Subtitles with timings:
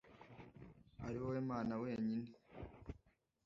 [1.05, 2.29] ari wowe Mana wenyine!»